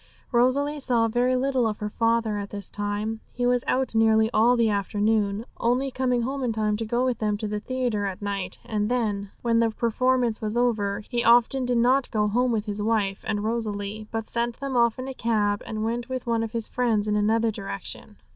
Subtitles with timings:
[0.31, 3.19] Rosalie saw very little of her father at this time.
[3.31, 7.19] He was out nearly all the afternoon, only coming home in time to go with
[7.19, 11.65] them to the theatre at night; and then, when the performance was over, he often
[11.65, 15.13] did not go home with his wife and Rosalie, but sent them off in a
[15.13, 18.15] cab, and went with one of his friends in another direction.